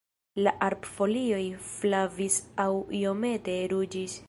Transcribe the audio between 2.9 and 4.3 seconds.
iomete ruĝis.